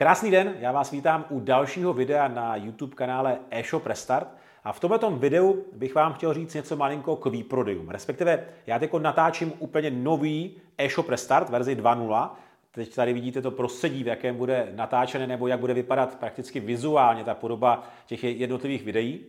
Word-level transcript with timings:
Krásný 0.00 0.30
den, 0.30 0.54
já 0.60 0.72
vás 0.72 0.90
vítám 0.90 1.24
u 1.30 1.40
dalšího 1.40 1.92
videa 1.92 2.28
na 2.28 2.56
YouTube 2.56 2.94
kanále 2.94 3.38
eShop 3.50 3.86
Restart. 3.86 4.28
A 4.64 4.72
v 4.72 4.80
tomto 4.80 5.10
videu 5.10 5.64
bych 5.72 5.94
vám 5.94 6.12
chtěl 6.12 6.34
říct 6.34 6.54
něco 6.54 6.76
malinko 6.76 7.16
k 7.16 7.26
výprodejům. 7.26 7.88
Respektive 7.88 8.44
já 8.66 8.78
teď 8.78 8.92
natáčím 8.92 9.52
úplně 9.58 9.90
nový 9.90 10.56
eShop 10.78 11.08
Restart 11.08 11.48
verzi 11.48 11.76
2.0. 11.76 12.30
Teď 12.70 12.94
tady 12.94 13.12
vidíte 13.12 13.42
to 13.42 13.50
prostředí, 13.50 14.04
v 14.04 14.06
jakém 14.06 14.36
bude 14.36 14.72
natáčené 14.74 15.26
nebo 15.26 15.46
jak 15.46 15.60
bude 15.60 15.74
vypadat 15.74 16.18
prakticky 16.18 16.60
vizuálně 16.60 17.24
ta 17.24 17.34
podoba 17.34 17.82
těch 18.06 18.24
jednotlivých 18.24 18.84
videí. 18.84 19.20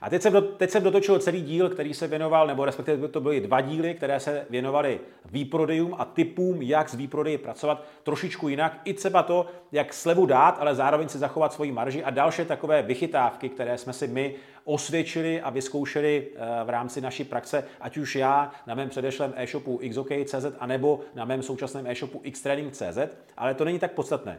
A 0.00 0.10
teď 0.10 0.22
jsem, 0.22 0.32
do, 0.32 0.40
teď 0.40 0.70
jsem 0.70 0.82
dotočil 0.82 1.18
celý 1.18 1.42
díl, 1.42 1.68
který 1.68 1.94
se 1.94 2.06
věnoval, 2.06 2.46
nebo 2.46 2.64
respektive 2.64 3.08
to 3.08 3.20
byly 3.20 3.40
dva 3.40 3.60
díly, 3.60 3.94
které 3.94 4.20
se 4.20 4.46
věnovaly 4.50 5.00
výprodejům 5.24 5.94
a 5.98 6.04
typům, 6.04 6.62
jak 6.62 6.88
s 6.88 6.94
výprodeji 6.94 7.38
pracovat 7.38 7.84
trošičku 8.02 8.48
jinak. 8.48 8.80
I 8.84 8.94
třeba 8.94 9.22
to, 9.22 9.46
jak 9.72 9.94
slevu 9.94 10.26
dát, 10.26 10.56
ale 10.60 10.74
zároveň 10.74 11.08
si 11.08 11.18
zachovat 11.18 11.52
svoji 11.52 11.72
marži 11.72 12.04
a 12.04 12.10
další 12.10 12.44
takové 12.44 12.82
vychytávky, 12.82 13.48
které 13.48 13.78
jsme 13.78 13.92
si 13.92 14.08
my 14.08 14.34
osvědčili 14.64 15.40
a 15.40 15.50
vyzkoušeli 15.50 16.26
eh, 16.34 16.64
v 16.64 16.68
rámci 16.68 17.00
naší 17.00 17.24
praxe, 17.24 17.64
ať 17.80 17.96
už 17.96 18.16
já 18.16 18.50
na 18.66 18.74
mém 18.74 18.88
předešlém 18.88 19.34
e-shopu 19.36 19.80
xok.cz 19.90 20.46
anebo 20.58 21.00
na 21.14 21.24
mém 21.24 21.42
současném 21.42 21.86
e-shopu 21.86 22.22
xtraining.cz, 22.30 22.98
ale 23.36 23.54
to 23.54 23.64
není 23.64 23.78
tak 23.78 23.92
podstatné. 23.92 24.38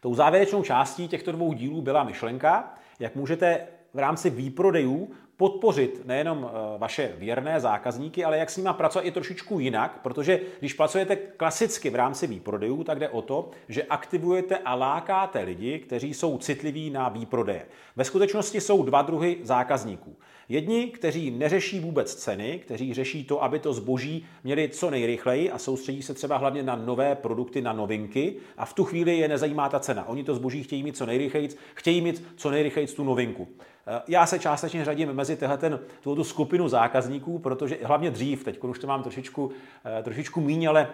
Tou 0.00 0.14
závěrečnou 0.14 0.62
částí 0.62 1.08
těchto 1.08 1.32
dvou 1.32 1.52
dílů 1.52 1.82
byla 1.82 2.04
myšlenka, 2.04 2.74
jak 3.00 3.14
můžete 3.14 3.66
v 3.94 3.98
rámci 3.98 4.30
výprodejů 4.30 5.10
podpořit 5.40 6.02
nejenom 6.06 6.50
eh, 6.50 6.78
vaše 6.78 7.12
věrné 7.18 7.60
zákazníky, 7.60 8.24
ale 8.24 8.38
jak 8.38 8.50
s 8.50 8.56
nimi 8.56 8.68
pracovat 8.72 9.04
i 9.04 9.10
trošičku 9.10 9.60
jinak, 9.60 10.00
protože 10.02 10.40
když 10.58 10.72
pracujete 10.72 11.16
klasicky 11.16 11.90
v 11.90 11.94
rámci 11.94 12.26
výprodejů, 12.26 12.84
tak 12.84 12.98
jde 12.98 13.08
o 13.08 13.22
to, 13.22 13.50
že 13.68 13.82
aktivujete 13.82 14.58
a 14.58 14.74
lákáte 14.74 15.40
lidi, 15.40 15.78
kteří 15.78 16.14
jsou 16.14 16.38
citliví 16.38 16.90
na 16.90 17.08
výprodeje. 17.08 17.66
Ve 17.96 18.04
skutečnosti 18.04 18.60
jsou 18.60 18.82
dva 18.82 19.02
druhy 19.02 19.38
zákazníků. 19.42 20.16
Jedni, 20.48 20.86
kteří 20.86 21.30
neřeší 21.30 21.80
vůbec 21.80 22.14
ceny, 22.14 22.58
kteří 22.58 22.94
řeší 22.94 23.24
to, 23.24 23.42
aby 23.42 23.58
to 23.58 23.72
zboží 23.72 24.26
měli 24.44 24.68
co 24.68 24.90
nejrychleji 24.90 25.50
a 25.50 25.58
soustředí 25.58 26.02
se 26.02 26.14
třeba 26.14 26.36
hlavně 26.36 26.62
na 26.62 26.76
nové 26.76 27.14
produkty, 27.14 27.62
na 27.62 27.72
novinky 27.72 28.36
a 28.56 28.64
v 28.64 28.74
tu 28.74 28.84
chvíli 28.84 29.18
je 29.18 29.28
nezajímá 29.28 29.68
ta 29.68 29.80
cena. 29.80 30.08
Oni 30.08 30.24
to 30.24 30.34
zboží 30.34 30.62
chtějí 30.62 30.82
mít 30.82 30.96
co 30.96 31.06
nejrychleji, 31.06 31.48
chtějí 31.74 32.00
mít 32.00 32.24
co 32.36 32.50
nejrychleji 32.50 32.86
tu 32.86 33.04
novinku. 33.04 33.48
Eh, 33.90 34.02
já 34.08 34.26
se 34.26 34.38
částečně 34.38 34.84
řadím 34.84 35.12
mezi 35.12 35.36
tyhle 35.36 35.58
ten, 35.58 35.80
tu 36.02 36.24
skupinu 36.24 36.68
zákazníků, 36.68 37.38
protože 37.38 37.78
hlavně 37.82 38.10
dřív, 38.10 38.44
teď 38.44 38.64
už 38.64 38.78
to 38.78 38.86
mám 38.86 39.02
trošičku, 39.02 39.50
eh, 39.98 40.02
trošičku 40.02 40.40
míň, 40.40 40.68
ale 40.68 40.88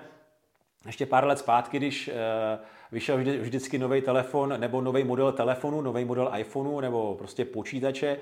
ještě 0.86 1.06
pár 1.06 1.26
let 1.26 1.38
zpátky, 1.38 1.76
když 1.76 2.08
eh, 2.08 2.58
vyšel 2.92 3.18
vždy, 3.18 3.38
vždycky 3.38 3.78
nový 3.78 4.00
telefon 4.00 4.54
nebo 4.60 4.80
nový 4.80 5.04
model 5.04 5.32
telefonu, 5.32 5.80
nový 5.80 6.04
model 6.04 6.30
iPhoneu 6.38 6.80
nebo 6.80 7.14
prostě 7.14 7.44
počítače, 7.44 8.16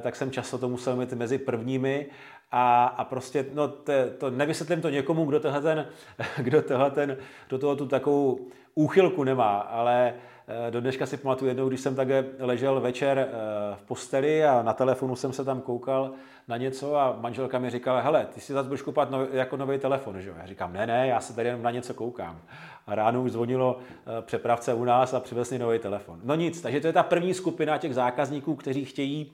tak 0.00 0.16
jsem 0.16 0.30
často 0.30 0.58
to 0.58 0.68
musel 0.68 0.96
mít 0.96 1.12
mezi 1.12 1.38
prvními 1.38 2.06
a, 2.52 2.86
a 2.86 3.04
prostě, 3.04 3.46
no 3.54 3.68
to, 3.68 3.92
to 4.18 4.30
nevysvětlím 4.30 4.80
to 4.80 4.90
někomu, 4.90 5.24
kdo 5.24 5.40
tohle 5.40 5.60
ten, 5.60 5.86
kdo 6.38 6.62
tohle 6.62 6.90
ten, 6.90 7.16
do 7.48 7.58
toho 7.58 7.76
tu 7.76 7.86
takovou 7.86 8.38
úchylku 8.74 9.24
nemá, 9.24 9.58
ale 9.58 10.14
Eh, 10.50 10.70
do 10.70 10.80
dneška 10.80 11.06
si 11.06 11.16
pamatuju 11.16 11.48
jednou, 11.48 11.68
když 11.68 11.80
jsem 11.80 11.94
takhle 11.94 12.24
ležel 12.38 12.80
večer 12.80 13.18
eh, 13.18 13.32
v 13.76 13.82
posteli 13.82 14.44
a 14.44 14.62
na 14.62 14.72
telefonu 14.72 15.16
jsem 15.16 15.32
se 15.32 15.44
tam 15.44 15.60
koukal 15.60 16.10
na 16.48 16.56
něco 16.56 16.96
a 16.96 17.16
manželka 17.20 17.58
mi 17.58 17.70
říkala, 17.70 18.00
hele, 18.00 18.26
ty 18.34 18.40
si 18.40 18.52
zase 18.52 18.68
budeš 18.68 18.82
kupovat 18.82 19.08
jako 19.32 19.56
nový 19.56 19.78
telefon, 19.78 20.20
že 20.20 20.28
jo? 20.28 20.34
Já 20.40 20.46
říkám, 20.46 20.72
ne, 20.72 20.86
ne, 20.86 21.06
já 21.06 21.20
se 21.20 21.36
tady 21.36 21.48
jenom 21.48 21.62
na 21.62 21.70
něco 21.70 21.94
koukám. 21.94 22.40
A 22.86 22.94
ráno 22.94 23.22
už 23.22 23.32
zvonilo 23.32 23.78
eh, 23.78 24.07
přepravce 24.20 24.74
u 24.74 24.84
nás 24.84 25.14
a 25.14 25.20
přivezli 25.20 25.58
nový 25.58 25.78
telefon. 25.78 26.20
No 26.24 26.34
nic, 26.34 26.60
takže 26.60 26.80
to 26.80 26.86
je 26.86 26.92
ta 26.92 27.02
první 27.02 27.34
skupina 27.34 27.78
těch 27.78 27.94
zákazníků, 27.94 28.54
kteří 28.54 28.84
chtějí 28.84 29.32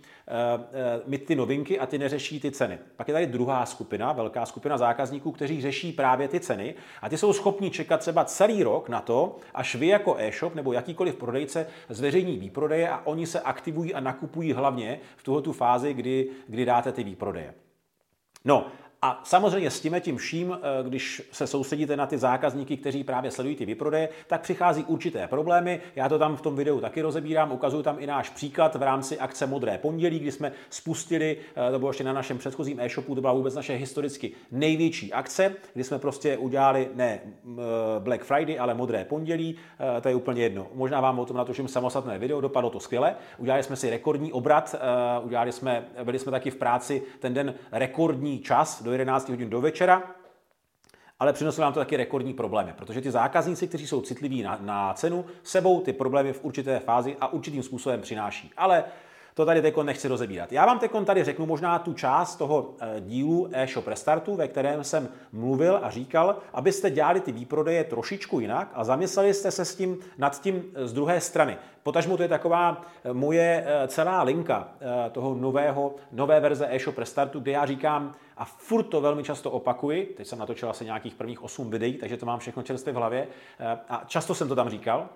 mít 1.06 1.24
ty 1.24 1.34
novinky 1.34 1.78
a 1.78 1.86
ty 1.86 1.98
neřeší 1.98 2.40
ty 2.40 2.50
ceny. 2.50 2.78
Pak 2.96 3.08
je 3.08 3.14
tady 3.14 3.26
druhá 3.26 3.66
skupina, 3.66 4.12
velká 4.12 4.46
skupina 4.46 4.78
zákazníků, 4.78 5.32
kteří 5.32 5.60
řeší 5.60 5.92
právě 5.92 6.28
ty 6.28 6.40
ceny 6.40 6.74
a 7.02 7.08
ty 7.08 7.18
jsou 7.18 7.32
schopni 7.32 7.70
čekat 7.70 8.00
třeba 8.00 8.24
celý 8.24 8.62
rok 8.62 8.88
na 8.88 9.00
to, 9.00 9.36
až 9.54 9.74
vy 9.74 9.86
jako 9.86 10.16
e-shop 10.18 10.54
nebo 10.54 10.72
jakýkoliv 10.72 11.14
prodejce 11.14 11.66
zveřejní 11.88 12.38
výprodeje 12.38 12.88
a 12.88 13.00
oni 13.04 13.26
se 13.26 13.40
aktivují 13.40 13.94
a 13.94 14.00
nakupují 14.00 14.52
hlavně 14.52 15.00
v 15.16 15.22
tuhle 15.22 15.52
fázi, 15.52 15.94
kdy, 15.94 16.28
kdy 16.48 16.64
dáte 16.64 16.92
ty 16.92 17.04
výprodeje. 17.04 17.54
No, 18.44 18.66
a 19.04 19.20
samozřejmě 19.24 19.70
s 19.70 19.80
tím 19.80 19.96
tím 20.00 20.16
vším, 20.16 20.58
eh, 20.62 20.88
když 20.88 21.22
se 21.32 21.46
soustředíte 21.46 21.96
na 21.96 22.06
ty 22.06 22.18
zákazníky, 22.18 22.76
kteří 22.76 23.04
právě 23.04 23.30
sledují 23.30 23.56
ty 23.56 23.66
vyprodeje, 23.66 24.08
tak 24.26 24.40
přichází 24.40 24.84
určité 24.84 25.28
problémy. 25.28 25.80
Já 25.96 26.08
to 26.08 26.18
tam 26.18 26.36
v 26.36 26.40
tom 26.40 26.56
videu 26.56 26.80
taky 26.80 27.02
rozebírám, 27.02 27.52
ukazuju 27.52 27.82
tam 27.82 27.96
i 27.98 28.06
náš 28.06 28.30
příklad 28.30 28.74
v 28.74 28.82
rámci 28.82 29.18
akce 29.18 29.46
Modré 29.46 29.78
pondělí, 29.78 30.18
kdy 30.18 30.32
jsme 30.32 30.52
spustili, 30.70 31.36
eh, 31.68 31.72
to 31.72 31.78
bylo 31.78 31.90
ještě 31.90 32.04
na 32.04 32.12
našem 32.12 32.38
předchozím 32.38 32.80
e-shopu, 32.80 33.14
to 33.14 33.20
byla 33.20 33.32
vůbec 33.32 33.54
naše 33.54 33.74
historicky 33.74 34.32
největší 34.50 35.12
akce, 35.12 35.54
kdy 35.74 35.84
jsme 35.84 35.98
prostě 35.98 36.36
udělali 36.36 36.88
ne 36.94 37.20
eh, 37.20 37.60
Black 37.98 38.24
Friday, 38.24 38.60
ale 38.60 38.74
Modré 38.74 39.04
pondělí, 39.04 39.56
to 40.00 40.08
je 40.08 40.14
úplně 40.14 40.42
jedno. 40.42 40.66
Možná 40.74 41.00
vám 41.00 41.18
o 41.18 41.24
tom 41.24 41.36
natočím 41.36 41.68
samostatné 41.68 42.18
video, 42.18 42.40
dopadlo 42.40 42.70
to 42.70 42.80
skvěle. 42.80 43.16
Udělali 43.38 43.62
jsme 43.62 43.76
si 43.76 43.90
rekordní 43.90 44.32
obrat, 44.32 44.74
udělali 45.22 45.52
jsme, 45.52 45.84
byli 46.04 46.18
jsme 46.18 46.32
taky 46.32 46.50
v 46.50 46.56
práci 46.56 47.02
ten 47.20 47.34
den 47.34 47.54
rekordní 47.72 48.38
čas 48.38 48.82
do 48.82 48.93
11 48.94 49.28
hodin 49.28 49.50
do 49.50 49.60
večera, 49.60 50.02
ale 51.20 51.32
přineslo 51.32 51.62
nám 51.62 51.72
to 51.72 51.80
taky 51.80 51.96
rekordní 51.96 52.34
problémy, 52.34 52.72
protože 52.76 53.00
ty 53.00 53.10
zákazníci, 53.10 53.68
kteří 53.68 53.86
jsou 53.86 54.00
citliví 54.00 54.42
na, 54.42 54.58
na 54.60 54.94
cenu, 54.94 55.24
sebou 55.42 55.80
ty 55.80 55.92
problémy 55.92 56.32
v 56.32 56.44
určité 56.44 56.78
fázi 56.78 57.16
a 57.20 57.32
určitým 57.32 57.62
způsobem 57.62 58.00
přináší. 58.00 58.52
Ale 58.56 58.84
to 59.34 59.46
tady 59.46 59.62
teď 59.62 59.76
nechci 59.76 60.08
rozebírat. 60.08 60.52
Já 60.52 60.66
vám 60.66 60.78
teď 60.78 60.90
tady 61.04 61.24
řeknu 61.24 61.46
možná 61.46 61.78
tu 61.78 61.94
část 61.94 62.36
toho 62.36 62.74
eh, 62.80 63.00
dílu 63.00 63.48
e-shop 63.52 63.86
restartu, 63.86 64.36
ve 64.36 64.48
kterém 64.48 64.84
jsem 64.84 65.08
mluvil 65.32 65.80
a 65.82 65.90
říkal, 65.90 66.36
abyste 66.52 66.90
dělali 66.90 67.20
ty 67.20 67.32
výprodeje 67.32 67.84
trošičku 67.84 68.40
jinak 68.40 68.70
a 68.74 68.84
zamysleli 68.84 69.34
jste 69.34 69.50
se 69.50 69.64
s 69.64 69.76
tím 69.76 69.98
nad 70.18 70.40
tím 70.40 70.64
eh, 70.74 70.86
z 70.86 70.92
druhé 70.92 71.20
strany. 71.20 71.56
Potažmo 71.82 72.16
to 72.16 72.22
je 72.22 72.28
taková 72.28 72.80
eh, 73.04 73.12
moje 73.12 73.66
celá 73.86 74.22
linka 74.22 74.68
toho 75.12 75.34
nového, 75.34 75.94
nové 76.12 76.40
verze 76.40 76.66
e-shop 76.70 76.98
restartu, 76.98 77.40
kde 77.40 77.52
já 77.52 77.66
říkám, 77.66 78.14
a 78.36 78.44
furt 78.44 78.82
to 78.82 79.00
velmi 79.00 79.24
často 79.24 79.50
opakuji, 79.50 80.14
teď 80.16 80.26
jsem 80.26 80.38
natočil 80.38 80.70
asi 80.70 80.84
nějakých 80.84 81.14
prvních 81.14 81.42
8 81.42 81.70
videí, 81.70 81.94
takže 81.94 82.16
to 82.16 82.26
mám 82.26 82.38
všechno 82.38 82.62
čerstvě 82.62 82.92
v 82.92 82.96
hlavě 82.96 83.26
a 83.88 84.04
často 84.06 84.34
jsem 84.34 84.48
to 84.48 84.54
tam 84.54 84.68
říkal, 84.68 85.08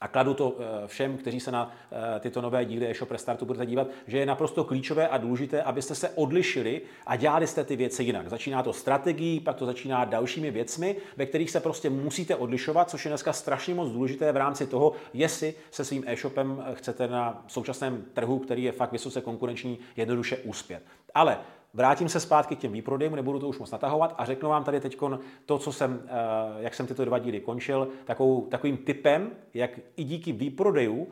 a 0.00 0.08
kladu 0.08 0.34
to 0.34 0.56
eh, 0.58 0.86
všem, 0.86 1.16
kteří 1.16 1.40
se 1.40 1.50
na 1.50 1.72
eh, 2.16 2.20
tyto 2.20 2.40
nové 2.40 2.64
díly 2.64 2.90
e-shop 2.90 3.10
Restartu 3.10 3.44
budete 3.46 3.66
dívat, 3.66 3.86
že 4.06 4.18
je 4.18 4.26
naprosto 4.26 4.64
klíčové 4.64 5.08
a 5.08 5.18
důležité, 5.18 5.62
abyste 5.62 5.94
se 5.94 6.10
odlišili 6.10 6.82
a 7.06 7.16
dělali 7.16 7.46
jste 7.46 7.64
ty 7.64 7.76
věci 7.76 8.02
jinak. 8.02 8.28
Začíná 8.28 8.62
to 8.62 8.72
strategií, 8.72 9.40
pak 9.40 9.56
to 9.56 9.66
začíná 9.66 10.04
dalšími 10.04 10.50
věcmi, 10.50 10.96
ve 11.16 11.26
kterých 11.26 11.50
se 11.50 11.60
prostě 11.60 11.90
musíte 11.90 12.36
odlišovat, 12.36 12.90
což 12.90 13.04
je 13.04 13.08
dneska 13.08 13.32
strašně 13.32 13.74
moc 13.74 13.90
důležité 13.90 14.32
v 14.32 14.36
rámci 14.36 14.66
toho, 14.66 14.92
jestli 15.14 15.54
se 15.70 15.84
svým 15.84 16.04
e-shopem 16.06 16.64
chcete 16.74 17.08
na 17.08 17.44
současném 17.46 18.04
trhu, 18.12 18.38
který 18.38 18.62
je 18.62 18.72
fakt 18.72 18.92
vysoce 18.92 19.20
konkurenční, 19.20 19.78
jednoduše 19.96 20.36
uspět. 20.36 20.82
Ale 21.14 21.38
Vrátím 21.74 22.08
se 22.08 22.20
zpátky 22.20 22.56
k 22.56 22.58
těm 22.58 22.72
výprodejům, 22.72 23.16
nebudu 23.16 23.38
to 23.38 23.48
už 23.48 23.58
moc 23.58 23.70
natahovat 23.70 24.14
a 24.18 24.24
řeknu 24.24 24.48
vám 24.48 24.64
tady 24.64 24.80
teď 24.80 24.98
to, 25.46 25.58
co 25.58 25.72
jsem, 25.72 26.02
eh, 26.04 26.10
jak 26.58 26.74
jsem 26.74 26.86
tyto 26.86 27.04
dva 27.04 27.18
díly 27.18 27.40
končil, 27.40 27.88
takovou, 28.04 28.46
takovým 28.46 28.76
typem, 28.76 29.30
jak 29.54 29.70
i 29.96 30.04
díky 30.04 30.32
výprodejů 30.32 31.08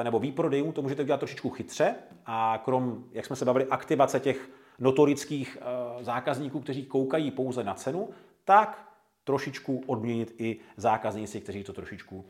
eh, 0.00 0.04
nebo 0.04 0.18
výprodejům 0.18 0.72
to 0.72 0.82
můžete 0.82 1.02
udělat 1.02 1.18
trošičku 1.18 1.50
chytře 1.50 1.94
a 2.26 2.62
krom, 2.64 3.04
jak 3.12 3.26
jsme 3.26 3.36
se 3.36 3.44
bavili, 3.44 3.66
aktivace 3.66 4.20
těch 4.20 4.50
notorických 4.78 5.58
eh, 5.60 6.04
zákazníků, 6.04 6.60
kteří 6.60 6.86
koukají 6.86 7.30
pouze 7.30 7.64
na 7.64 7.74
cenu, 7.74 8.08
tak 8.44 8.88
trošičku 9.24 9.82
odměnit 9.86 10.34
i 10.38 10.60
zákazníci, 10.76 11.40
kteří 11.40 11.64
to 11.64 11.72
trošičku 11.72 12.24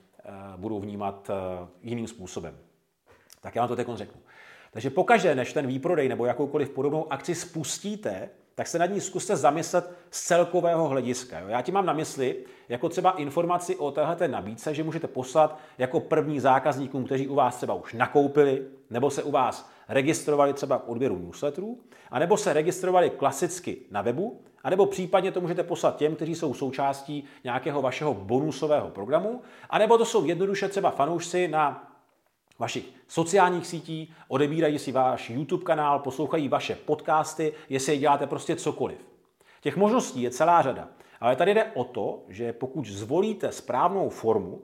budou 0.56 0.80
vnímat 0.80 1.30
jiným 1.82 2.06
způsobem. 2.06 2.58
Tak 3.40 3.54
já 3.54 3.62
vám 3.62 3.68
to 3.68 3.76
teď 3.76 3.88
řeknu. 3.94 4.20
Takže 4.76 4.90
pokaždé, 4.90 5.34
než 5.34 5.52
ten 5.52 5.66
výprodej 5.66 6.08
nebo 6.08 6.26
jakoukoliv 6.26 6.70
podobnou 6.70 7.12
akci 7.12 7.34
spustíte, 7.34 8.28
tak 8.54 8.66
se 8.66 8.78
nad 8.78 8.86
ní 8.86 9.00
zkuste 9.00 9.36
zamyslet 9.36 9.90
z 10.10 10.26
celkového 10.26 10.88
hlediska. 10.88 11.38
Já 11.38 11.62
ti 11.62 11.72
mám 11.72 11.86
na 11.86 11.92
mysli, 11.92 12.36
jako 12.68 12.88
třeba 12.88 13.10
informaci 13.10 13.76
o 13.76 13.90
téhle 13.90 14.28
nabídce, 14.28 14.74
že 14.74 14.84
můžete 14.84 15.06
poslat 15.06 15.58
jako 15.78 16.00
první 16.00 16.40
zákazníkům, 16.40 17.04
kteří 17.04 17.28
u 17.28 17.34
vás 17.34 17.56
třeba 17.56 17.74
už 17.74 17.92
nakoupili, 17.92 18.62
nebo 18.90 19.10
se 19.10 19.22
u 19.22 19.30
vás 19.30 19.70
registrovali 19.88 20.52
třeba 20.52 20.78
k 20.78 20.88
odběru 20.88 21.18
newsletterů, 21.18 21.78
anebo 22.10 22.36
se 22.36 22.52
registrovali 22.52 23.10
klasicky 23.10 23.76
na 23.90 24.02
webu, 24.02 24.40
anebo 24.64 24.86
případně 24.86 25.32
to 25.32 25.40
můžete 25.40 25.62
poslat 25.62 25.96
těm, 25.96 26.14
kteří 26.16 26.34
jsou 26.34 26.54
součástí 26.54 27.24
nějakého 27.44 27.82
vašeho 27.82 28.14
bonusového 28.14 28.90
programu, 28.90 29.42
anebo 29.70 29.98
to 29.98 30.04
jsou 30.04 30.24
jednoduše 30.24 30.68
třeba 30.68 30.90
fanoušci 30.90 31.48
na 31.48 31.92
vašich 32.58 32.84
sociálních 33.08 33.66
sítí, 33.66 34.14
odebírají 34.28 34.78
si 34.78 34.92
váš 34.92 35.30
YouTube 35.30 35.64
kanál, 35.64 35.98
poslouchají 35.98 36.48
vaše 36.48 36.74
podcasty, 36.74 37.52
jestli 37.68 37.92
je 37.92 37.98
děláte 37.98 38.26
prostě 38.26 38.56
cokoliv. 38.56 38.98
Těch 39.60 39.76
možností 39.76 40.22
je 40.22 40.30
celá 40.30 40.62
řada. 40.62 40.88
Ale 41.20 41.36
tady 41.36 41.54
jde 41.54 41.64
o 41.64 41.84
to, 41.84 42.22
že 42.28 42.52
pokud 42.52 42.86
zvolíte 42.86 43.52
správnou 43.52 44.08
formu, 44.08 44.62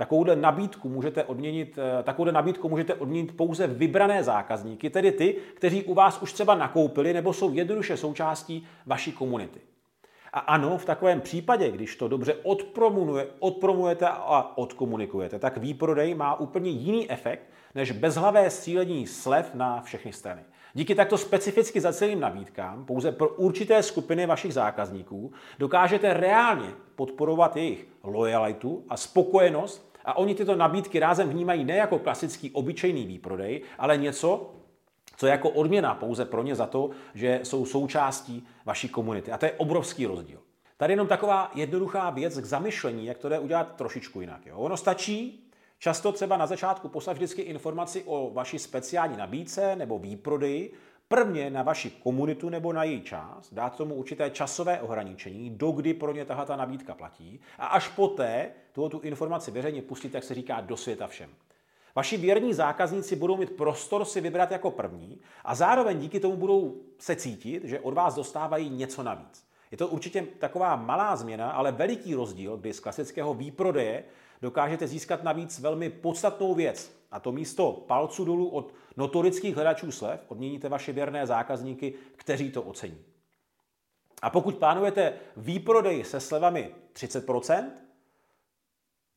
Takovouhle 0.00 0.36
nabídku 0.36 0.88
můžete 0.88 1.24
odměnit, 1.24 1.78
eh, 1.78 2.02
takovouhle 2.02 2.32
nabídku 2.32 2.68
můžete 2.68 2.94
odměnit 2.94 3.36
pouze 3.36 3.66
vybrané 3.66 4.24
zákazníky, 4.24 4.90
tedy 4.90 5.12
ty, 5.12 5.36
kteří 5.54 5.84
u 5.84 5.94
vás 5.94 6.22
už 6.22 6.32
třeba 6.32 6.54
nakoupili 6.54 7.12
nebo 7.12 7.32
jsou 7.32 7.52
jednoduše 7.52 7.96
součástí 7.96 8.66
vaší 8.86 9.12
komunity. 9.12 9.60
A 10.32 10.38
ano, 10.38 10.78
v 10.78 10.84
takovém 10.84 11.20
případě, 11.20 11.70
když 11.70 11.96
to 11.96 12.08
dobře 12.08 12.34
odpromuje, 12.42 13.26
odpromujete 13.38 14.06
a 14.08 14.52
odkomunikujete, 14.58 15.38
tak 15.38 15.56
výprodej 15.56 16.14
má 16.14 16.40
úplně 16.40 16.70
jiný 16.70 17.10
efekt 17.10 17.42
než 17.74 17.92
bezhlavé 17.92 18.50
střílení 18.50 19.06
slev 19.06 19.54
na 19.54 19.82
všechny 19.82 20.12
strany. 20.12 20.42
Díky 20.74 20.94
takto 20.94 21.18
specificky 21.18 21.80
zaceleným 21.80 22.20
nabídkám 22.20 22.84
pouze 22.84 23.12
pro 23.12 23.28
určité 23.28 23.82
skupiny 23.82 24.26
vašich 24.26 24.54
zákazníků 24.54 25.32
dokážete 25.58 26.14
reálně 26.14 26.68
podporovat 26.94 27.56
jejich 27.56 27.86
lojalitu 28.02 28.84
a 28.88 28.96
spokojenost 28.96 29.90
a 30.04 30.16
oni 30.16 30.34
tyto 30.34 30.56
nabídky 30.56 30.98
rázem 30.98 31.28
vnímají 31.28 31.64
ne 31.64 31.76
jako 31.76 31.98
klasický 31.98 32.50
obyčejný 32.50 33.06
výprodej, 33.06 33.62
ale 33.78 33.96
něco, 33.96 34.50
co 35.20 35.26
je 35.26 35.30
jako 35.30 35.50
odměna 35.50 35.94
pouze 35.94 36.24
pro 36.24 36.42
ně 36.42 36.54
za 36.54 36.66
to, 36.66 36.90
že 37.14 37.40
jsou 37.42 37.66
součástí 37.66 38.46
vaší 38.64 38.88
komunity. 38.88 39.32
A 39.32 39.38
to 39.38 39.46
je 39.46 39.52
obrovský 39.52 40.06
rozdíl. 40.06 40.40
Tady 40.76 40.92
jenom 40.92 41.06
taková 41.06 41.50
jednoduchá 41.54 42.10
věc 42.10 42.40
k 42.40 42.44
zamyšlení, 42.44 43.06
jak 43.06 43.18
to 43.18 43.28
jde 43.28 43.38
udělat 43.38 43.76
trošičku 43.76 44.20
jinak. 44.20 44.46
Jo? 44.46 44.56
Ono 44.56 44.76
stačí 44.76 45.48
často 45.78 46.12
třeba 46.12 46.36
na 46.36 46.46
začátku 46.46 46.88
poslat 46.88 47.12
vždycky 47.12 47.42
informaci 47.42 48.02
o 48.06 48.30
vaší 48.34 48.58
speciální 48.58 49.16
nabídce 49.16 49.76
nebo 49.76 49.98
výprodeji, 49.98 50.72
prvně 51.08 51.50
na 51.50 51.62
vaši 51.62 51.90
komunitu 51.90 52.48
nebo 52.48 52.72
na 52.72 52.84
její 52.84 53.02
část, 53.02 53.54
dát 53.54 53.76
tomu 53.76 53.94
určité 53.94 54.30
časové 54.30 54.80
ohraničení, 54.80 55.50
dokdy 55.50 55.94
pro 55.94 56.12
ně 56.12 56.24
tahle 56.24 56.46
ta 56.46 56.56
nabídka 56.56 56.94
platí 56.94 57.40
a 57.58 57.66
až 57.66 57.88
poté 57.88 58.50
tuto 58.72 58.88
tu 58.88 59.00
informaci 59.00 59.50
veřejně 59.50 59.82
pustit, 59.82 60.14
jak 60.14 60.24
se 60.24 60.34
říká, 60.34 60.60
do 60.60 60.76
světa 60.76 61.06
všem. 61.06 61.30
Vaši 61.94 62.16
věrní 62.16 62.54
zákazníci 62.54 63.16
budou 63.16 63.36
mít 63.36 63.50
prostor 63.50 64.04
si 64.04 64.20
vybrat 64.20 64.50
jako 64.50 64.70
první 64.70 65.20
a 65.44 65.54
zároveň 65.54 65.98
díky 65.98 66.20
tomu 66.20 66.36
budou 66.36 66.80
se 66.98 67.16
cítit, 67.16 67.64
že 67.64 67.80
od 67.80 67.94
vás 67.94 68.14
dostávají 68.14 68.70
něco 68.70 69.02
navíc. 69.02 69.44
Je 69.70 69.76
to 69.76 69.88
určitě 69.88 70.26
taková 70.38 70.76
malá 70.76 71.16
změna, 71.16 71.50
ale 71.50 71.72
veliký 71.72 72.14
rozdíl, 72.14 72.56
kdy 72.56 72.72
z 72.72 72.80
klasického 72.80 73.34
výprodeje 73.34 74.04
dokážete 74.42 74.86
získat 74.86 75.22
navíc 75.22 75.60
velmi 75.60 75.90
podstatnou 75.90 76.54
věc. 76.54 76.92
A 77.10 77.20
to 77.20 77.32
místo 77.32 77.72
palců 77.72 78.24
dolů 78.24 78.48
od 78.48 78.74
notorických 78.96 79.54
hledačů 79.54 79.92
slev 79.92 80.20
odměníte 80.28 80.68
vaše 80.68 80.92
věrné 80.92 81.26
zákazníky, 81.26 81.94
kteří 82.16 82.50
to 82.50 82.62
ocení. 82.62 82.98
A 84.22 84.30
pokud 84.30 84.54
plánujete 84.54 85.12
výprodej 85.36 86.04
se 86.04 86.20
slevami 86.20 86.74
30%, 86.92 87.70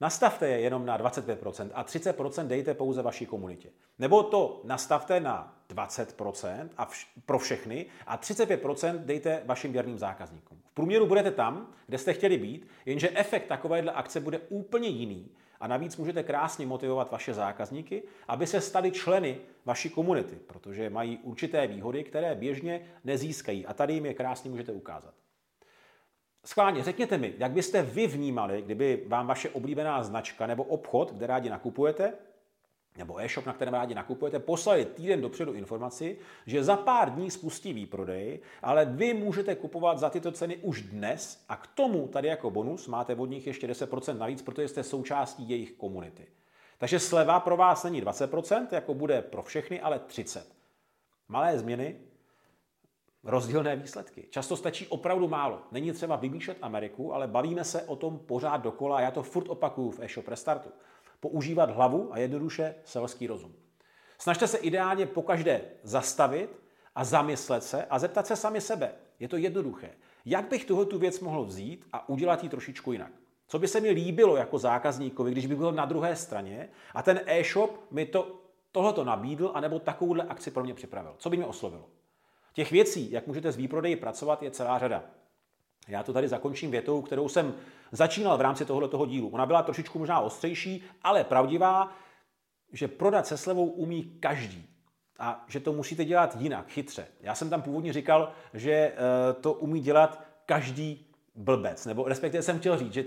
Nastavte 0.01 0.47
je 0.47 0.59
jenom 0.59 0.85
na 0.85 0.97
25% 0.99 1.69
a 1.73 1.83
30% 1.83 2.47
dejte 2.47 2.73
pouze 2.73 3.01
vaší 3.01 3.25
komunitě. 3.25 3.69
Nebo 3.99 4.23
to 4.23 4.61
nastavte 4.63 5.19
na 5.19 5.57
20% 5.69 6.69
a 6.77 6.85
vš- 6.85 7.07
pro 7.25 7.39
všechny 7.39 7.85
a 8.07 8.17
35% 8.17 9.05
dejte 9.05 9.41
vašim 9.45 9.71
věrným 9.71 9.99
zákazníkům. 9.99 10.61
V 10.65 10.73
průměru 10.73 11.05
budete 11.05 11.31
tam, 11.31 11.73
kde 11.87 11.97
jste 11.97 12.13
chtěli 12.13 12.37
být, 12.37 12.67
jenže 12.85 13.09
efekt 13.09 13.47
takovéhle 13.47 13.91
akce 13.91 14.19
bude 14.19 14.39
úplně 14.39 14.87
jiný 14.87 15.31
a 15.59 15.67
navíc 15.67 15.97
můžete 15.97 16.23
krásně 16.23 16.65
motivovat 16.65 17.11
vaše 17.11 17.33
zákazníky, 17.33 18.03
aby 18.27 18.47
se 18.47 18.61
stali 18.61 18.91
členy 18.91 19.37
vaší 19.65 19.89
komunity, 19.89 20.35
protože 20.47 20.89
mají 20.89 21.17
určité 21.17 21.67
výhody, 21.67 22.03
které 22.03 22.35
běžně 22.35 22.85
nezískají 23.03 23.65
a 23.65 23.73
tady 23.73 23.93
jim 23.93 24.05
je 24.05 24.13
krásně 24.13 24.49
můžete 24.49 24.71
ukázat. 24.71 25.13
Schválně, 26.45 26.83
řekněte 26.83 27.17
mi, 27.17 27.33
jak 27.37 27.51
byste 27.51 27.81
vy 27.81 28.07
vnímali, 28.07 28.61
kdyby 28.61 29.03
vám 29.07 29.27
vaše 29.27 29.49
oblíbená 29.49 30.03
značka 30.03 30.47
nebo 30.47 30.63
obchod, 30.63 31.13
kde 31.13 31.27
rádi 31.27 31.49
nakupujete, 31.49 32.13
nebo 32.97 33.21
e-shop, 33.21 33.45
na 33.45 33.53
kterém 33.53 33.73
rádi 33.73 33.95
nakupujete, 33.95 34.39
poslali 34.39 34.85
týden 34.85 35.21
dopředu 35.21 35.53
informaci, 35.53 36.17
že 36.45 36.63
za 36.63 36.77
pár 36.77 37.13
dní 37.13 37.31
spustí 37.31 37.73
výprodej, 37.73 38.39
ale 38.61 38.85
vy 38.85 39.13
můžete 39.13 39.55
kupovat 39.55 39.99
za 39.99 40.09
tyto 40.09 40.31
ceny 40.31 40.57
už 40.57 40.81
dnes 40.81 41.43
a 41.49 41.55
k 41.55 41.67
tomu 41.67 42.07
tady 42.07 42.27
jako 42.27 42.51
bonus 42.51 42.87
máte 42.87 43.15
od 43.15 43.25
nich 43.25 43.47
ještě 43.47 43.67
10% 43.67 44.17
navíc, 44.17 44.41
protože 44.41 44.67
jste 44.67 44.83
součástí 44.83 45.49
jejich 45.49 45.71
komunity. 45.71 46.27
Takže 46.77 46.99
sleva 46.99 47.39
pro 47.39 47.57
vás 47.57 47.83
není 47.83 48.03
20%, 48.03 48.67
jako 48.71 48.93
bude 48.93 49.21
pro 49.21 49.43
všechny, 49.43 49.81
ale 49.81 49.97
30%. 49.97 50.41
Malé 51.27 51.59
změny 51.59 51.95
rozdílné 53.23 53.75
výsledky. 53.75 54.27
Často 54.29 54.57
stačí 54.57 54.87
opravdu 54.87 55.27
málo. 55.27 55.61
Není 55.71 55.91
třeba 55.91 56.15
vymýšlet 56.15 56.57
Ameriku, 56.61 57.13
ale 57.13 57.27
bavíme 57.27 57.63
se 57.63 57.83
o 57.83 57.95
tom 57.95 58.19
pořád 58.19 58.57
dokola 58.57 58.97
a 58.97 59.01
já 59.01 59.11
to 59.11 59.23
furt 59.23 59.49
opakuju 59.49 59.91
v 59.91 59.99
e-shop 59.99 60.27
restartu. 60.27 60.69
Používat 61.19 61.69
hlavu 61.69 62.13
a 62.13 62.17
jednoduše 62.17 62.75
selský 62.83 63.27
rozum. 63.27 63.53
Snažte 64.17 64.47
se 64.47 64.57
ideálně 64.57 65.05
pokaždé 65.05 65.61
zastavit 65.83 66.63
a 66.95 67.03
zamyslet 67.03 67.63
se 67.63 67.85
a 67.85 67.99
zeptat 67.99 68.27
se 68.27 68.35
sami 68.35 68.61
sebe. 68.61 68.93
Je 69.19 69.27
to 69.27 69.37
jednoduché. 69.37 69.89
Jak 70.25 70.49
bych 70.49 70.65
tuhle 70.65 70.85
tu 70.85 70.99
věc 70.99 71.19
mohl 71.19 71.45
vzít 71.45 71.87
a 71.93 72.09
udělat 72.09 72.43
ji 72.43 72.49
trošičku 72.49 72.91
jinak? 72.91 73.11
Co 73.47 73.59
by 73.59 73.67
se 73.67 73.81
mi 73.81 73.89
líbilo 73.89 74.37
jako 74.37 74.57
zákazníkovi, 74.57 75.31
když 75.31 75.45
by 75.45 75.55
byl 75.55 75.71
na 75.71 75.85
druhé 75.85 76.15
straně 76.15 76.69
a 76.93 77.03
ten 77.03 77.21
e-shop 77.25 77.91
mi 77.91 78.05
to, 78.05 78.41
tohleto 78.71 79.03
nabídl 79.03 79.51
anebo 79.53 79.79
takovouhle 79.79 80.23
akci 80.23 80.51
pro 80.51 80.63
mě 80.63 80.73
připravil? 80.73 81.15
Co 81.17 81.29
by 81.29 81.37
mě 81.37 81.45
oslovilo? 81.45 81.89
Těch 82.53 82.71
věcí, 82.71 83.11
jak 83.11 83.27
můžete 83.27 83.51
s 83.51 83.55
výprodeji 83.55 83.95
pracovat, 83.95 84.43
je 84.43 84.51
celá 84.51 84.79
řada. 84.79 85.03
Já 85.87 86.03
to 86.03 86.13
tady 86.13 86.27
zakončím 86.27 86.71
větou, 86.71 87.01
kterou 87.01 87.29
jsem 87.29 87.53
začínal 87.91 88.37
v 88.37 88.41
rámci 88.41 88.65
tohoto 88.65 89.05
dílu. 89.05 89.29
Ona 89.29 89.45
byla 89.45 89.63
trošičku 89.63 89.99
možná 89.99 90.19
ostřejší, 90.19 90.83
ale 91.01 91.23
pravdivá, 91.23 91.91
že 92.71 92.87
prodat 92.87 93.27
se 93.27 93.37
slevou 93.37 93.65
umí 93.65 94.03
každý. 94.19 94.69
A 95.19 95.45
že 95.47 95.59
to 95.59 95.73
musíte 95.73 96.05
dělat 96.05 96.35
jinak, 96.39 96.67
chytře. 96.67 97.07
Já 97.21 97.35
jsem 97.35 97.49
tam 97.49 97.61
původně 97.61 97.93
říkal, 97.93 98.31
že 98.53 98.71
eh, 98.71 98.93
to 99.41 99.53
umí 99.53 99.81
dělat 99.81 100.23
každý 100.45 101.05
blbec. 101.35 101.85
Nebo 101.85 102.07
respektive 102.07 102.43
jsem 102.43 102.59
chtěl 102.59 102.77
říct, 102.77 102.93
že 102.93 103.05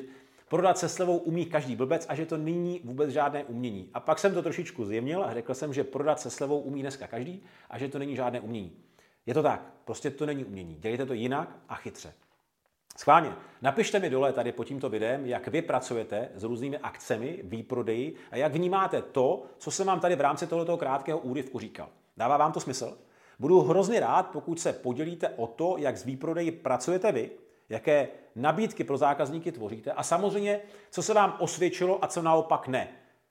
prodat 0.49 0.79
se 0.79 0.89
slevou 0.89 1.19
umí 1.19 1.47
každý 1.47 1.77
blbec 1.77 2.07
a 2.09 2.15
že 2.15 2.27
to 2.27 2.37
není 2.37 2.81
vůbec 2.85 3.11
žádné 3.11 3.45
umění. 3.45 3.91
A 3.95 4.01
pak 4.01 4.19
jsem 4.19 4.35
to 4.35 4.43
trošičku 4.43 4.85
zjemnil 4.85 5.25
a 5.25 5.35
řekl 5.35 5.55
jsem, 5.55 5.75
že 5.75 5.85
prodat 5.85 6.21
se 6.21 6.31
slevou 6.31 6.61
umí 6.61 6.81
dneska 6.81 7.07
každý 7.07 7.43
a 7.71 7.79
že 7.79 7.89
to 7.89 7.99
není 7.99 8.17
žádné 8.17 8.41
umění. 8.41 8.73
Je 9.27 9.35
to 9.35 9.43
tak, 9.43 9.63
prostě 9.85 10.11
to 10.11 10.27
není 10.27 10.45
umění. 10.45 10.75
Dělejte 10.75 11.07
to 11.07 11.13
jinak 11.13 11.57
a 11.69 11.75
chytře. 11.75 12.13
Schválně, 12.97 13.33
napište 13.63 13.99
mi 13.99 14.11
dole 14.11 14.33
tady 14.33 14.53
pod 14.53 14.65
tímto 14.65 14.89
videem, 14.89 15.27
jak 15.27 15.49
vy 15.49 15.63
pracujete 15.63 16.29
s 16.35 16.43
různými 16.43 16.79
akcemi, 16.79 17.41
výprodeji 17.43 18.15
a 18.31 18.37
jak 18.37 18.55
vnímáte 18.55 19.03
to, 19.03 19.43
co 19.59 19.71
jsem 19.71 19.87
vám 19.87 20.01
tady 20.01 20.17
v 20.17 20.21
rámci 20.21 20.47
tohoto 20.47 20.77
krátkého 20.77 21.19
úryvku 21.19 21.59
říkal. 21.59 21.89
Dává 22.17 22.37
vám 22.37 22.53
to 22.53 22.61
smysl? 22.61 22.99
Budu 23.39 23.61
hrozně 23.61 24.01
rád, 24.01 24.23
pokud 24.23 24.61
se 24.61 24.73
podělíte 24.73 25.29
o 25.29 25.47
to, 25.47 25.75
jak 25.79 25.97
s 25.97 26.05
výprodeji 26.05 26.51
pracujete 26.51 27.13
vy, 27.13 27.31
jaké 27.69 28.09
nabídky 28.35 28.85
pro 28.85 28.97
zákazníky 28.97 29.53
tvoříte 29.53 29.93
a 29.93 30.03
samozřejmě, 30.03 30.61
co 30.91 31.03
se 31.03 31.15
vám 31.15 31.37
osvědčilo 31.39 32.05
a 32.05 32.07
co 32.07 32.23
naopak 32.23 32.69
ne. 32.69 32.89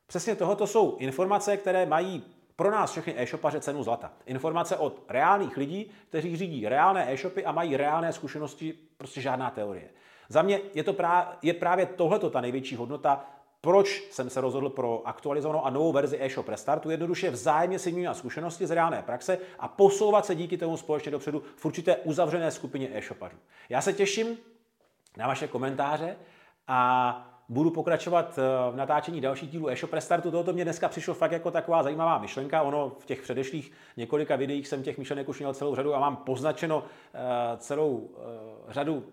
Přesně 0.07 0.35
tohoto 0.35 0.67
jsou 0.67 0.97
informace, 0.97 1.57
které 1.57 1.85
mají 1.85 2.23
pro 2.55 2.71
nás 2.71 2.91
všechny 2.91 3.13
e-shopaře 3.17 3.59
cenu 3.59 3.83
zlata. 3.83 4.11
Informace 4.25 4.77
od 4.77 5.03
reálných 5.09 5.57
lidí, 5.57 5.91
kteří 6.09 6.37
řídí 6.37 6.69
reálné 6.69 7.13
e-shopy 7.13 7.45
a 7.45 7.51
mají 7.51 7.77
reálné 7.77 8.13
zkušenosti, 8.13 8.73
prostě 8.97 9.21
žádná 9.21 9.49
teorie. 9.49 9.89
Za 10.29 10.41
mě 10.41 10.59
je, 10.73 10.83
to 10.83 10.93
právě, 10.93 11.33
je 11.41 11.53
právě 11.53 11.85
tohleto 11.85 12.29
ta 12.29 12.41
největší 12.41 12.75
hodnota, 12.75 13.25
proč 13.61 14.07
jsem 14.11 14.29
se 14.29 14.41
rozhodl 14.41 14.69
pro 14.69 15.07
aktualizovanou 15.07 15.65
a 15.65 15.69
novou 15.69 15.91
verzi 15.91 16.17
e-shop 16.21 16.49
Restartu. 16.49 16.89
Jednoduše 16.89 17.29
vzájemně 17.29 17.79
si 17.79 17.91
měnit 17.91 18.15
zkušenosti 18.15 18.67
z 18.67 18.71
reálné 18.71 19.01
praxe 19.01 19.37
a 19.59 19.67
posouvat 19.67 20.25
se 20.25 20.35
díky 20.35 20.57
tomu 20.57 20.77
společně 20.77 21.11
dopředu 21.11 21.43
v 21.55 21.65
určité 21.65 21.95
uzavřené 21.95 22.51
skupině 22.51 22.89
e-shopařů. 22.93 23.37
Já 23.69 23.81
se 23.81 23.93
těším 23.93 24.37
na 25.17 25.27
vaše 25.27 25.47
komentáře 25.47 26.15
a 26.67 27.34
budu 27.49 27.71
pokračovat 27.71 28.39
eh, 28.39 28.71
v 28.71 28.75
natáčení 28.75 29.21
dalších 29.21 29.49
dílů 29.49 29.69
e-shop 29.69 29.93
restartu. 29.93 30.31
Tohoto 30.31 30.53
mě 30.53 30.63
dneska 30.63 30.89
přišlo 30.89 31.13
fakt 31.13 31.31
jako 31.31 31.51
taková 31.51 31.83
zajímavá 31.83 32.17
myšlenka. 32.17 32.61
Ono 32.61 32.89
v 32.99 33.05
těch 33.05 33.21
předešlých 33.21 33.71
několika 33.97 34.35
videích 34.35 34.67
jsem 34.67 34.83
těch 34.83 34.97
myšlenek 34.97 35.29
už 35.29 35.39
měl 35.39 35.53
celou 35.53 35.75
řadu 35.75 35.95
a 35.95 35.99
mám 35.99 36.15
poznačeno 36.15 36.83
eh, 37.13 37.19
celou 37.57 38.09
eh, 38.17 38.73
řadu 38.73 39.03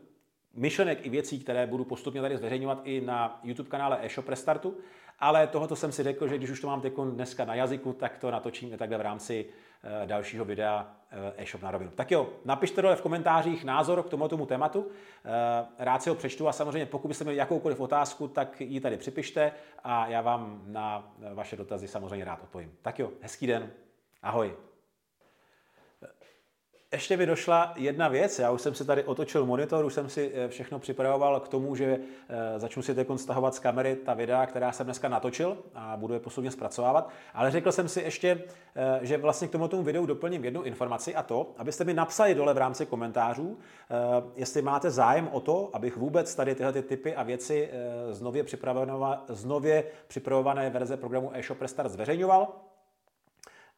myšlenek 0.55 1.07
i 1.07 1.09
věcí, 1.09 1.41
které 1.41 1.67
budu 1.67 1.85
postupně 1.85 2.21
tady 2.21 2.37
zveřejňovat 2.37 2.81
i 2.85 3.01
na 3.01 3.41
YouTube 3.45 3.69
kanále 3.69 3.99
e-shop 4.03 4.29
restartu. 4.29 4.77
Ale 5.19 5.47
tohoto 5.47 5.77
jsem 5.77 5.93
si 5.93 6.03
řekl, 6.03 6.29
že 6.29 6.39
když 6.39 6.51
už 6.51 6.61
to 6.61 6.67
mám 6.67 6.83
dneska 7.11 7.45
na 7.45 7.55
jazyku, 7.55 7.93
tak 7.93 8.19
to 8.19 8.31
natočím 8.31 8.73
i 8.73 8.77
takhle 8.77 8.99
v 8.99 9.01
rámci 9.01 9.47
dalšího 10.07 10.45
videa 10.45 10.97
eh, 11.11 11.43
e-shop 11.43 11.63
na 11.63 11.71
rovinu. 11.71 11.91
Tak 11.91 12.11
jo, 12.11 12.29
napište 12.45 12.83
dole 12.83 12.97
v 12.97 13.03
komentářích 13.03 13.65
názor 13.65 14.03
k 14.03 14.09
tomuto 14.09 14.47
tématu. 14.47 14.87
Eh, 15.25 15.67
rád 15.79 16.03
si 16.03 16.09
ho 16.11 16.15
přečtu 16.15 16.49
a 16.49 16.53
samozřejmě 16.53 16.87
pokud 16.87 17.09
byste 17.09 17.25
měli 17.25 17.37
jakoukoliv 17.37 17.81
otázku, 17.81 18.29
tak 18.29 18.61
ji 18.61 18.81
tady 18.81 18.97
připište 18.97 19.53
a 19.85 20.07
já 20.07 20.21
vám 20.21 20.63
na 20.67 21.13
vaše 21.35 21.57
dotazy 21.57 21.89
samozřejmě 21.89 22.25
rád 22.25 22.43
odpovím. 22.43 22.73
Tak 22.83 22.99
jo, 22.99 23.11
hezký 23.21 23.47
den, 23.47 23.71
ahoj. 24.23 24.55
Ještě 26.93 27.17
mi 27.17 27.27
došla 27.27 27.73
jedna 27.77 28.09
věc. 28.09 28.39
Já 28.39 28.51
už 28.51 28.61
jsem 28.61 28.75
si 28.75 28.85
tady 28.85 29.05
otočil 29.05 29.47
monitor, 29.47 29.85
už 29.85 29.95
jsem 29.95 30.09
si 30.09 30.33
eh, 30.35 30.49
všechno 30.49 30.79
připravoval 30.79 31.41
k 31.41 31.49
tomu, 31.49 31.77
že 31.77 31.99
eh, 32.29 32.59
začnu 32.59 32.83
si 32.83 32.95
teď 32.95 33.09
stahovat 33.17 33.55
z 33.55 33.59
kamery 33.59 33.97
ta 33.97 34.15
videa, 34.15 34.47
která 34.47 34.73
jsem 34.73 34.87
dneska 34.87 35.09
natočil 35.09 35.59
a 35.75 35.97
budu 35.97 36.15
je 36.15 36.21
postupně 36.21 36.51
zpracovávat. 36.51 37.09
Ale 37.35 37.51
řekl 37.51 37.73
jsem 37.73 37.89
si 37.89 38.01
ještě, 38.01 38.45
eh, 38.77 38.99
že 39.03 39.17
vlastně 39.17 39.49
k 39.49 39.51
tomuto 39.51 39.83
videu 39.83 40.07
doplním 40.07 40.45
jednu 40.45 40.63
informaci 40.63 41.15
a 41.15 41.23
to, 41.23 41.55
abyste 41.57 41.85
mi 41.85 41.95
napsali 41.95 42.35
dole 42.35 42.55
v 42.55 42.59
rámci 42.59 42.87
komentářů, 42.87 43.59
jestli 44.37 44.63
máte 44.63 44.91
zájem 44.91 45.29
o 45.33 45.41
to, 45.41 45.71
abych 45.73 45.97
vůbec 45.97 46.35
tady 46.35 46.55
tyhle 46.55 46.73
ty 46.73 46.83
typy 46.83 47.15
a 47.15 47.23
věci 47.23 47.71
z 48.11 48.21
nově, 48.21 48.45
z 49.29 49.45
nově 49.45 49.85
připravované 50.07 50.71
verze 50.71 50.97
programu 50.97 51.31
eShop 51.35 51.63
Restart 51.63 51.91
zveřejňoval 51.91 52.49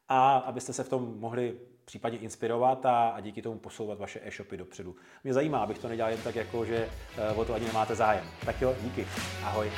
a 0.09 0.37
abyste 0.37 0.73
se 0.73 0.83
v 0.83 0.89
tom 0.89 1.19
mohli 1.19 1.55
případně 1.85 2.19
inspirovat 2.19 2.85
a, 2.85 3.09
a 3.09 3.19
díky 3.19 3.41
tomu 3.41 3.59
posouvat 3.59 3.99
vaše 3.99 4.19
e-shopy 4.23 4.57
dopředu. 4.57 4.95
Mě 5.23 5.33
zajímá, 5.33 5.59
abych 5.59 5.79
to 5.79 5.87
nedělal 5.87 6.11
jen 6.11 6.21
tak, 6.21 6.35
jako 6.35 6.65
že 6.65 6.89
uh, 7.33 7.39
o 7.39 7.45
to 7.45 7.53
ani 7.53 7.65
nemáte 7.65 7.95
zájem. 7.95 8.25
Tak 8.45 8.61
jo, 8.61 8.75
díky. 8.81 9.07
Ahoj. 9.43 9.71